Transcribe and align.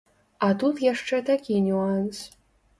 А 0.47 0.49
тут 0.63 0.81
яшчэ 0.87 1.21
такі 1.29 1.61
нюанс. 1.69 2.27